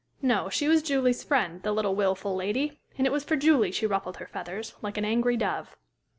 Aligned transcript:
No, 0.23 0.49
she 0.49 0.67
was 0.67 0.81
Julie's 0.81 1.23
friend, 1.23 1.61
the 1.61 1.71
little 1.71 1.93
wilful 1.93 2.35
lady, 2.35 2.79
and 2.97 3.05
it 3.05 3.11
was 3.13 3.23
for 3.23 3.35
Julie 3.35 3.71
she 3.71 3.85
ruffled 3.85 4.17
her 4.17 4.25
feathers, 4.25 4.73
like 4.81 4.97
an 4.97 5.05
angry 5.05 5.37
dove. 5.37 5.77